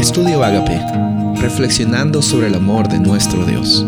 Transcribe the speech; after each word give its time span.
Estudio 0.00 0.42
Agape, 0.42 0.80
reflexionando 1.42 2.22
sobre 2.22 2.46
el 2.46 2.54
amor 2.54 2.88
de 2.88 2.98
nuestro 2.98 3.44
Dios. 3.44 3.84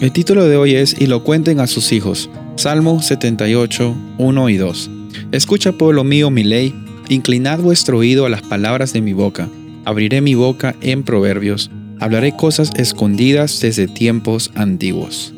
El 0.00 0.10
título 0.12 0.46
de 0.46 0.56
hoy 0.56 0.76
es 0.76 0.98
Y 0.98 1.08
lo 1.08 1.22
cuenten 1.24 1.60
a 1.60 1.66
sus 1.66 1.92
hijos. 1.92 2.30
Salmo 2.56 3.02
78, 3.02 3.94
1 4.16 4.48
y 4.48 4.56
2. 4.56 4.90
Escucha, 5.30 5.72
pueblo 5.72 6.04
mío, 6.04 6.30
mi 6.30 6.42
ley, 6.42 6.74
inclinad 7.10 7.58
vuestro 7.58 7.98
oído 7.98 8.24
a 8.24 8.30
las 8.30 8.40
palabras 8.40 8.94
de 8.94 9.02
mi 9.02 9.12
boca. 9.12 9.46
Abriré 9.84 10.22
mi 10.22 10.34
boca 10.34 10.74
en 10.80 11.02
proverbios, 11.02 11.70
hablaré 12.00 12.34
cosas 12.34 12.72
escondidas 12.76 13.60
desde 13.60 13.88
tiempos 13.88 14.50
antiguos. 14.54 15.34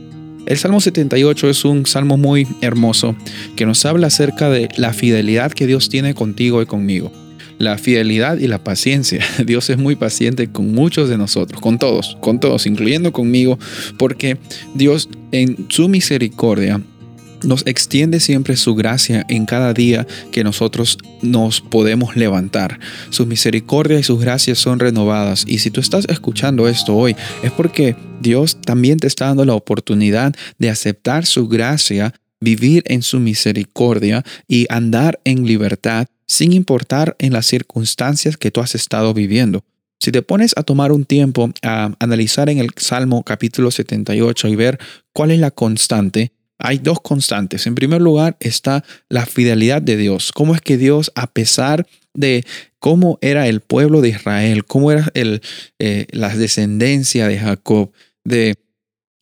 El 0.46 0.58
Salmo 0.58 0.80
78 0.80 1.50
es 1.50 1.64
un 1.64 1.86
salmo 1.86 2.16
muy 2.16 2.46
hermoso 2.60 3.16
que 3.56 3.66
nos 3.66 3.84
habla 3.84 4.06
acerca 4.06 4.48
de 4.48 4.68
la 4.76 4.92
fidelidad 4.92 5.50
que 5.50 5.66
Dios 5.66 5.88
tiene 5.88 6.14
contigo 6.14 6.62
y 6.62 6.66
conmigo. 6.66 7.10
La 7.60 7.76
fidelidad 7.76 8.38
y 8.38 8.46
la 8.46 8.64
paciencia. 8.64 9.22
Dios 9.46 9.68
es 9.68 9.76
muy 9.76 9.94
paciente 9.94 10.50
con 10.50 10.72
muchos 10.72 11.10
de 11.10 11.18
nosotros, 11.18 11.60
con 11.60 11.78
todos, 11.78 12.16
con 12.22 12.40
todos, 12.40 12.66
incluyendo 12.66 13.12
conmigo, 13.12 13.58
porque 13.98 14.38
Dios 14.74 15.10
en 15.30 15.66
su 15.68 15.90
misericordia 15.90 16.80
nos 17.44 17.66
extiende 17.66 18.18
siempre 18.18 18.56
su 18.56 18.74
gracia 18.74 19.26
en 19.28 19.44
cada 19.44 19.74
día 19.74 20.06
que 20.32 20.42
nosotros 20.42 20.96
nos 21.20 21.60
podemos 21.60 22.16
levantar. 22.16 22.80
Su 23.10 23.26
misericordia 23.26 23.98
y 23.98 24.04
sus 24.04 24.20
gracias 24.20 24.58
son 24.58 24.78
renovadas. 24.78 25.44
Y 25.46 25.58
si 25.58 25.70
tú 25.70 25.80
estás 25.80 26.06
escuchando 26.08 26.66
esto 26.66 26.96
hoy, 26.96 27.14
es 27.42 27.52
porque 27.52 27.94
Dios 28.22 28.58
también 28.62 28.98
te 28.98 29.06
está 29.06 29.26
dando 29.26 29.44
la 29.44 29.54
oportunidad 29.54 30.34
de 30.58 30.70
aceptar 30.70 31.26
su 31.26 31.46
gracia, 31.46 32.14
vivir 32.40 32.84
en 32.86 33.02
su 33.02 33.20
misericordia 33.20 34.24
y 34.48 34.66
andar 34.70 35.20
en 35.24 35.46
libertad 35.46 36.06
sin 36.30 36.52
importar 36.52 37.16
en 37.18 37.32
las 37.32 37.46
circunstancias 37.46 38.36
que 38.36 38.52
tú 38.52 38.60
has 38.60 38.76
estado 38.76 39.12
viviendo. 39.12 39.64
Si 39.98 40.12
te 40.12 40.22
pones 40.22 40.54
a 40.56 40.62
tomar 40.62 40.92
un 40.92 41.04
tiempo 41.04 41.50
a 41.62 41.92
analizar 41.98 42.48
en 42.48 42.58
el 42.58 42.70
Salmo 42.76 43.24
capítulo 43.24 43.72
78 43.72 44.46
y 44.46 44.54
ver 44.54 44.78
cuál 45.12 45.32
es 45.32 45.40
la 45.40 45.50
constante, 45.50 46.30
hay 46.56 46.78
dos 46.78 47.00
constantes. 47.00 47.66
En 47.66 47.74
primer 47.74 48.00
lugar 48.00 48.36
está 48.38 48.84
la 49.08 49.26
fidelidad 49.26 49.82
de 49.82 49.96
Dios. 49.96 50.30
Cómo 50.30 50.54
es 50.54 50.60
que 50.60 50.76
Dios, 50.76 51.10
a 51.16 51.26
pesar 51.26 51.84
de 52.14 52.44
cómo 52.78 53.18
era 53.22 53.48
el 53.48 53.60
pueblo 53.60 54.00
de 54.00 54.10
Israel, 54.10 54.64
cómo 54.64 54.92
era 54.92 55.10
el, 55.14 55.42
eh, 55.80 56.06
la 56.12 56.28
descendencia 56.36 57.26
de 57.26 57.38
Jacob, 57.38 57.90
de 58.22 58.54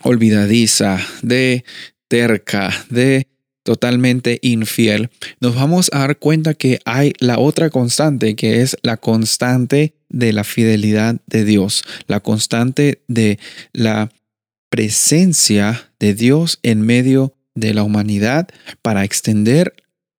olvidadiza, 0.04 1.00
de 1.22 1.64
terca, 2.06 2.70
de 2.90 3.28
totalmente 3.68 4.38
infiel, 4.40 5.10
nos 5.40 5.54
vamos 5.54 5.90
a 5.92 5.98
dar 5.98 6.18
cuenta 6.18 6.54
que 6.54 6.80
hay 6.86 7.12
la 7.18 7.38
otra 7.38 7.68
constante, 7.68 8.34
que 8.34 8.62
es 8.62 8.78
la 8.80 8.96
constante 8.96 9.92
de 10.08 10.32
la 10.32 10.42
fidelidad 10.42 11.20
de 11.26 11.44
Dios, 11.44 11.82
la 12.06 12.20
constante 12.20 13.02
de 13.08 13.38
la 13.74 14.10
presencia 14.70 15.92
de 16.00 16.14
Dios 16.14 16.60
en 16.62 16.80
medio 16.80 17.34
de 17.54 17.74
la 17.74 17.82
humanidad 17.82 18.48
para 18.80 19.04
extender 19.04 19.74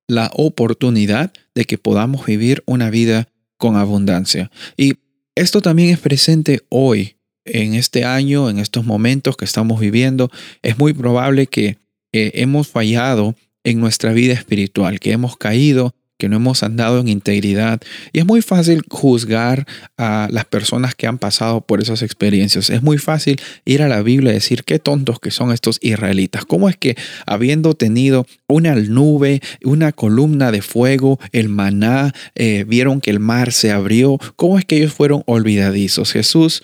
la 0.08 0.30
oportunidad 0.36 1.34
de 1.56 1.66
que 1.66 1.80
podamos 1.80 2.28
vivir 2.28 2.62
una 2.68 2.92
vida 2.92 3.30
con 3.58 3.78
abundancia. 3.78 4.52
Y 4.78 4.94
esto 5.34 5.62
también 5.62 5.90
es 5.90 5.98
presente 5.98 6.62
hoy, 6.70 7.16
en 7.46 7.74
este 7.74 8.06
año, 8.06 8.48
en 8.48 8.60
estos 8.60 8.86
momentos 8.86 9.38
que 9.38 9.46
estamos 9.46 9.80
viviendo. 9.80 10.30
Es 10.62 10.78
muy 10.78 10.94
probable 10.94 11.48
que 11.48 11.80
eh, 12.12 12.32
hemos 12.36 12.68
fallado 12.68 13.36
en 13.64 13.80
nuestra 13.80 14.14
vida 14.14 14.34
espiritual, 14.34 15.00
que 15.00 15.12
hemos 15.12 15.38
caído 15.38 15.94
que 16.20 16.28
no 16.28 16.36
hemos 16.36 16.64
andado 16.64 17.00
en 17.00 17.08
integridad. 17.08 17.82
Y 18.12 18.20
es 18.20 18.26
muy 18.26 18.42
fácil 18.42 18.84
juzgar 18.90 19.66
a 19.98 20.28
las 20.30 20.44
personas 20.44 20.94
que 20.94 21.08
han 21.08 21.18
pasado 21.18 21.62
por 21.62 21.82
esas 21.82 22.02
experiencias. 22.02 22.70
Es 22.70 22.84
muy 22.84 22.98
fácil 22.98 23.40
ir 23.64 23.82
a 23.82 23.88
la 23.88 24.04
Biblia 24.04 24.32
y 24.32 24.36
decir 24.36 24.66
qué 24.66 24.80
tontos 24.80 25.20
que 25.20 25.32
son 25.32 25.54
estos 25.54 25.80
israelitas. 25.82 26.44
¿Cómo 26.44 26.68
es 26.68 26.76
que 26.76 26.98
habiendo 27.26 27.74
tenido 27.74 28.28
una 28.48 28.76
nube, 28.76 29.42
una 29.64 29.94
columna 29.94 30.52
de 30.52 30.62
fuego, 30.62 31.20
el 31.32 31.48
maná, 31.48 32.14
eh, 32.36 32.66
vieron 32.68 33.00
que 33.00 33.12
el 33.12 33.22
mar 33.22 33.54
se 33.54 33.72
abrió? 33.72 34.18
¿Cómo 34.36 34.60
es 34.60 34.66
que 34.66 34.76
ellos 34.76 34.94
fueron 34.94 35.24
olvidadizos? 35.26 36.12
Jesús 36.12 36.62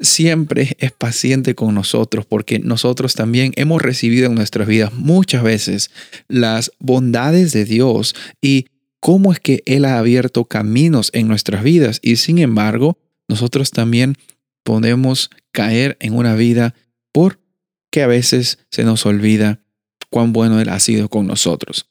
siempre 0.00 0.76
es 0.78 0.92
paciente 0.92 1.54
con 1.54 1.74
nosotros 1.74 2.24
porque 2.24 2.58
nosotros 2.58 3.14
también 3.14 3.52
hemos 3.56 3.82
recibido 3.82 4.28
en 4.28 4.34
nuestras 4.34 4.66
vidas 4.66 4.94
muchas 4.94 5.42
veces 5.42 5.90
las 6.26 6.72
bondades 6.78 7.52
de 7.52 7.66
Dios 7.66 8.14
y 8.40 8.66
cómo 9.04 9.34
es 9.34 9.38
que 9.38 9.62
Él 9.66 9.84
ha 9.84 9.98
abierto 9.98 10.46
caminos 10.46 11.10
en 11.12 11.28
nuestras 11.28 11.62
vidas 11.62 12.00
y 12.00 12.16
sin 12.16 12.38
embargo 12.38 12.96
nosotros 13.28 13.70
también 13.70 14.16
podemos 14.62 15.28
caer 15.52 15.98
en 16.00 16.14
una 16.14 16.34
vida 16.36 16.74
porque 17.12 18.02
a 18.02 18.06
veces 18.06 18.60
se 18.70 18.82
nos 18.82 19.04
olvida 19.04 19.60
cuán 20.08 20.32
bueno 20.32 20.58
Él 20.58 20.70
ha 20.70 20.80
sido 20.80 21.10
con 21.10 21.26
nosotros. 21.26 21.90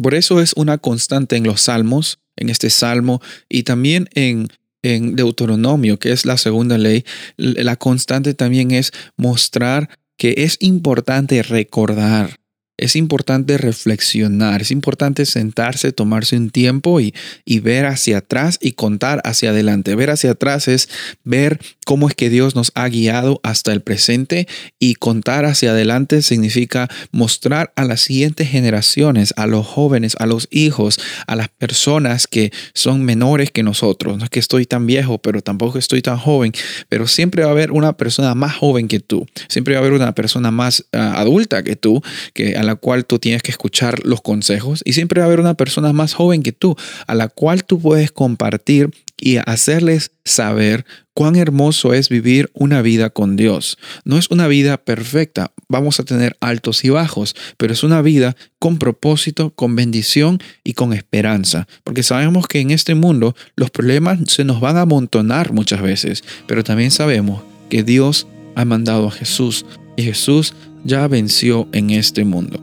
Por 0.00 0.14
eso 0.14 0.40
es 0.40 0.52
una 0.52 0.78
constante 0.78 1.34
en 1.34 1.42
los 1.42 1.62
salmos, 1.62 2.20
en 2.36 2.50
este 2.50 2.70
salmo 2.70 3.20
y 3.48 3.64
también 3.64 4.08
en, 4.14 4.46
en 4.82 5.16
Deuteronomio, 5.16 5.98
que 5.98 6.12
es 6.12 6.24
la 6.24 6.36
segunda 6.36 6.78
ley, 6.78 7.04
la 7.36 7.74
constante 7.74 8.32
también 8.32 8.70
es 8.70 8.92
mostrar 9.16 9.98
que 10.16 10.34
es 10.36 10.56
importante 10.60 11.42
recordar 11.42 12.38
es 12.76 12.96
importante 12.96 13.56
reflexionar, 13.56 14.62
es 14.62 14.70
importante 14.70 15.26
sentarse, 15.26 15.92
tomarse 15.92 16.36
un 16.36 16.50
tiempo 16.50 17.00
y, 17.00 17.14
y, 17.44 17.60
ver 17.60 17.86
hacia 17.86 18.18
atrás 18.18 18.58
y 18.60 18.72
contar 18.72 19.20
hacia 19.24 19.50
adelante. 19.50 19.94
Ver 19.94 20.10
hacia 20.10 20.32
atrás 20.32 20.66
es 20.68 20.88
ver 21.22 21.60
cómo 21.84 22.08
es 22.08 22.14
que 22.14 22.30
Dios 22.30 22.54
nos 22.54 22.72
ha 22.74 22.88
guiado 22.88 23.40
hasta 23.42 23.72
el 23.72 23.80
presente 23.80 24.48
y 24.78 24.94
contar 24.96 25.44
hacia 25.44 25.70
adelante 25.70 26.22
significa 26.22 26.88
mostrar 27.12 27.72
a 27.76 27.84
las 27.84 28.00
siguientes 28.00 28.48
generaciones, 28.48 29.32
a 29.36 29.46
los 29.46 29.66
jóvenes, 29.66 30.16
a 30.18 30.26
los 30.26 30.48
hijos, 30.50 30.98
a 31.26 31.36
las 31.36 31.48
personas 31.48 32.26
que 32.26 32.52
son 32.74 33.04
menores 33.04 33.50
que 33.50 33.62
nosotros. 33.62 34.18
No 34.18 34.24
es 34.24 34.30
que 34.30 34.40
estoy 34.40 34.66
tan 34.66 34.86
viejo, 34.86 35.18
pero 35.18 35.42
tampoco 35.42 35.78
estoy 35.78 36.02
tan 36.02 36.18
joven, 36.18 36.52
pero 36.88 37.06
siempre 37.06 37.44
va 37.44 37.50
a 37.50 37.52
haber 37.52 37.70
una 37.70 37.96
persona 37.96 38.34
más 38.34 38.54
joven 38.56 38.88
que 38.88 39.00
tú, 39.00 39.26
siempre 39.48 39.74
va 39.74 39.80
a 39.80 39.82
haber 39.82 39.92
una 39.92 40.12
persona 40.14 40.50
más 40.50 40.84
ah, 40.92 41.14
adulta 41.20 41.62
que 41.62 41.76
tú, 41.76 42.02
que 42.32 42.54
la 42.64 42.74
cual 42.76 43.06
tú 43.06 43.18
tienes 43.18 43.42
que 43.42 43.50
escuchar 43.50 44.04
los 44.04 44.20
consejos 44.22 44.82
y 44.84 44.94
siempre 44.94 45.20
va 45.20 45.26
a 45.26 45.28
haber 45.28 45.40
una 45.40 45.54
persona 45.54 45.92
más 45.92 46.14
joven 46.14 46.42
que 46.42 46.52
tú 46.52 46.76
a 47.06 47.14
la 47.14 47.28
cual 47.28 47.64
tú 47.64 47.78
puedes 47.78 48.10
compartir 48.10 48.90
y 49.24 49.38
hacerles 49.46 50.10
saber 50.26 50.84
cuán 51.14 51.36
hermoso 51.36 51.94
es 51.94 52.10
vivir 52.10 52.50
una 52.52 52.82
vida 52.82 53.08
con 53.08 53.36
Dios. 53.36 53.78
No 54.04 54.18
es 54.18 54.30
una 54.30 54.48
vida 54.48 54.76
perfecta, 54.76 55.50
vamos 55.66 55.98
a 55.98 56.04
tener 56.04 56.36
altos 56.40 56.84
y 56.84 56.90
bajos, 56.90 57.34
pero 57.56 57.72
es 57.72 57.82
una 57.82 58.02
vida 58.02 58.36
con 58.58 58.78
propósito, 58.78 59.54
con 59.54 59.76
bendición 59.76 60.40
y 60.62 60.74
con 60.74 60.92
esperanza, 60.92 61.66
porque 61.84 62.02
sabemos 62.02 62.46
que 62.46 62.60
en 62.60 62.70
este 62.70 62.94
mundo 62.94 63.34
los 63.56 63.70
problemas 63.70 64.18
se 64.26 64.44
nos 64.44 64.60
van 64.60 64.76
a 64.76 64.82
amontonar 64.82 65.54
muchas 65.54 65.80
veces, 65.80 66.22
pero 66.46 66.62
también 66.62 66.90
sabemos 66.90 67.42
que 67.70 67.82
Dios 67.82 68.26
ha 68.56 68.66
mandado 68.66 69.08
a 69.08 69.10
Jesús 69.10 69.64
y 69.96 70.02
Jesús 70.02 70.52
ya 70.84 71.08
venció 71.08 71.66
en 71.72 71.88
este 71.88 72.26
mundo. 72.26 72.62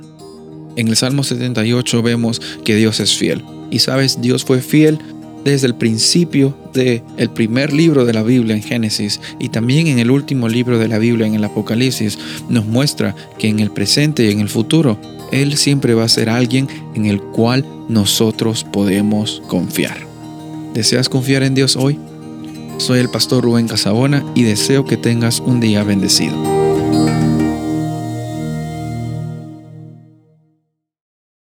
En 0.76 0.90
el 0.90 0.96
Salmo 0.96 1.24
78 1.24 2.04
vemos 2.04 2.40
que 2.64 2.76
Dios 2.76 3.00
es 3.00 3.18
fiel. 3.18 3.44
Y 3.72 3.80
sabes, 3.80 4.22
Dios 4.22 4.44
fue 4.44 4.62
fiel 4.62 5.00
desde 5.44 5.68
el 5.68 5.76
principio 5.76 6.56
del 6.74 7.04
el 7.18 7.30
primer 7.30 7.74
libro 7.74 8.06
de 8.06 8.14
la 8.14 8.24
Biblia 8.24 8.56
en 8.56 8.62
Génesis 8.62 9.20
y 9.40 9.50
también 9.50 9.88
en 9.88 10.00
el 10.00 10.12
último 10.12 10.48
libro 10.48 10.80
de 10.80 10.88
la 10.88 10.98
Biblia 10.98 11.28
en 11.28 11.36
el 11.36 11.44
Apocalipsis, 11.44 12.18
nos 12.50 12.66
muestra 12.66 13.16
que 13.38 13.48
en 13.48 13.60
el 13.60 13.72
presente 13.72 14.26
y 14.26 14.32
en 14.32 14.40
el 14.40 14.50
futuro, 14.50 14.98
Él 15.32 15.58
siempre 15.58 15.94
va 15.94 16.04
a 16.04 16.10
ser 16.10 16.30
alguien 16.30 16.68
en 16.96 17.06
el 17.06 17.22
cual 17.22 17.66
nosotros 17.90 18.64
podemos 18.64 19.42
confiar. 19.48 19.98
¿Deseas 20.74 21.10
confiar 21.10 21.44
en 21.44 21.56
Dios 21.56 21.76
hoy? 21.76 22.00
Soy 22.78 23.00
el 23.00 23.10
pastor 23.10 23.44
Rubén 23.44 23.68
Casabona 23.68 24.24
y 24.34 24.44
deseo 24.44 24.86
que 24.86 24.98
tengas 24.98 25.40
un 25.40 25.60
día 25.60 25.84
bendecido. 25.84 26.71